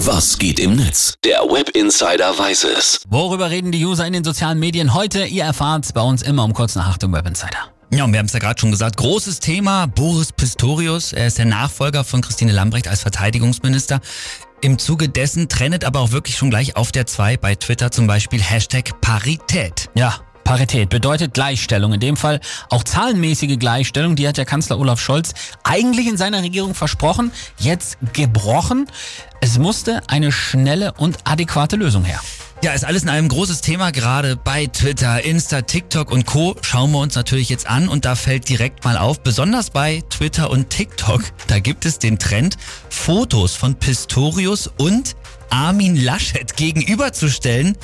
[0.00, 1.14] Was geht im Netz?
[1.24, 3.00] Der Web Insider weiß es.
[3.08, 5.24] Worüber reden die User in den sozialen Medien heute?
[5.24, 7.72] Ihr erfahrt bei uns immer um kurz nach 8 im Web Insider.
[7.90, 11.38] Ja, und wir haben es ja gerade schon gesagt, großes Thema, Boris Pistorius, er ist
[11.38, 14.00] der Nachfolger von Christine Lambrecht als Verteidigungsminister.
[14.60, 18.06] Im Zuge dessen trennet aber auch wirklich schon gleich auf der 2 bei Twitter zum
[18.06, 19.88] Beispiel Hashtag Parität.
[19.94, 21.92] Ja, Parität bedeutet Gleichstellung.
[21.92, 22.38] In dem Fall
[22.70, 24.14] auch zahlenmäßige Gleichstellung.
[24.14, 25.34] Die hat der Kanzler Olaf Scholz
[25.64, 28.86] eigentlich in seiner Regierung versprochen, jetzt gebrochen.
[29.40, 32.20] Es musste eine schnelle und adäquate Lösung her.
[32.62, 36.54] Ja, ist alles in einem großes Thema, gerade bei Twitter, Insta, TikTok und Co.
[36.62, 40.48] Schauen wir uns natürlich jetzt an und da fällt direkt mal auf, besonders bei Twitter
[40.48, 42.56] und TikTok, da gibt es den Trend,
[42.88, 45.16] Fotos von Pistorius und
[45.50, 47.76] Armin Laschet gegenüberzustellen.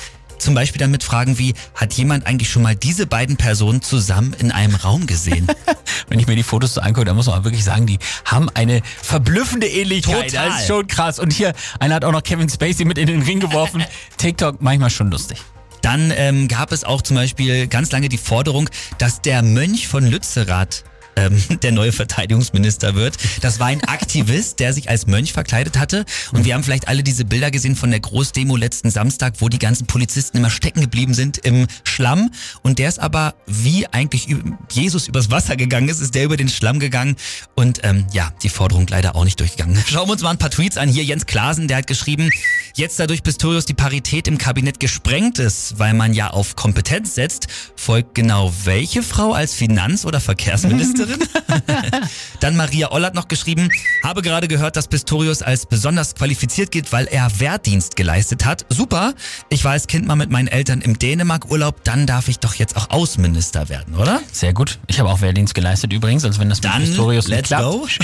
[0.43, 4.51] Zum Beispiel damit Fragen wie, hat jemand eigentlich schon mal diese beiden Personen zusammen in
[4.51, 5.47] einem Raum gesehen?
[6.09, 8.83] Wenn ich mir die Fotos so angucke, dann muss man wirklich sagen, die haben eine
[9.01, 10.31] verblüffende Ähnlichkeit.
[10.31, 10.49] Total.
[10.49, 11.21] Das ist schon krass.
[11.21, 13.85] Und hier, einer hat auch noch Kevin Spacey mit in den Ring geworfen.
[14.17, 15.39] TikTok manchmal schon lustig.
[15.81, 18.69] Dann ähm, gab es auch zum Beispiel ganz lange die Forderung,
[18.99, 20.83] dass der Mönch von Lützerath
[21.17, 23.17] ähm, der neue Verteidigungsminister wird.
[23.41, 26.05] Das war ein Aktivist, der sich als Mönch verkleidet hatte.
[26.33, 29.59] Und wir haben vielleicht alle diese Bilder gesehen von der Großdemo letzten Samstag, wo die
[29.59, 32.31] ganzen Polizisten immer stecken geblieben sind im Schlamm.
[32.63, 34.29] Und der ist aber, wie eigentlich
[34.71, 37.17] Jesus übers Wasser gegangen ist, ist der über den Schlamm gegangen.
[37.55, 39.83] Und ähm, ja, die Forderung leider auch nicht durchgegangen.
[39.87, 40.89] Schauen wir uns mal ein paar Tweets an.
[40.89, 42.31] Hier Jens Klasen, der hat geschrieben,
[42.75, 47.47] jetzt dadurch Pistorius die Parität im Kabinett gesprengt ist, weil man ja auf Kompetenz setzt,
[47.77, 51.19] folgt genau welche Frau als Finanz- oder Verkehrsministerin?
[52.41, 53.69] Dann Maria Oll hat noch geschrieben,
[54.03, 58.65] habe gerade gehört, dass Pistorius als besonders qualifiziert gilt, weil er Wehrdienst geleistet hat.
[58.69, 59.15] Super,
[59.49, 62.77] ich war als Kind mal mit meinen Eltern im Dänemark-Urlaub, dann darf ich doch jetzt
[62.77, 64.21] auch Außenminister werden, oder?
[64.33, 64.79] Sehr gut.
[64.87, 67.65] Ich habe auch Wehrdienst geleistet übrigens, also wenn das mit Dann Pistorius nicht klappt.
[67.65, 67.87] go.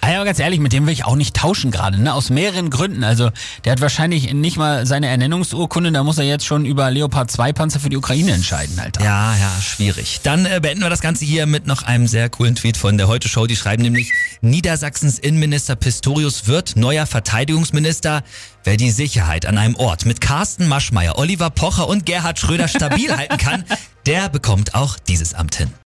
[0.00, 2.12] Ah ja, aber ganz ehrlich, mit dem will ich auch nicht tauschen gerade, ne?
[2.12, 3.04] Aus mehreren Gründen.
[3.04, 3.30] Also,
[3.64, 7.52] der hat wahrscheinlich nicht mal seine Ernennungsurkunde, da muss er jetzt schon über Leopard 2
[7.52, 9.04] Panzer für die Ukraine entscheiden, Alter.
[9.04, 10.18] Ja, ja, schwierig.
[10.24, 13.06] Dann äh, beenden wir das Ganze hier mit noch einem sehr coolen Tweet von der
[13.06, 13.46] Heute Show.
[13.46, 14.10] Die schreiben nämlich,
[14.40, 18.24] Niedersachsens Innenminister Pistorius wird neuer Verteidigungsminister.
[18.64, 23.12] Wer die Sicherheit an einem Ort mit Carsten Maschmeyer, Oliver Pocher und Gerhard Schröder stabil
[23.16, 23.64] halten kann,
[24.06, 25.70] der bekommt auch dieses Amt hin.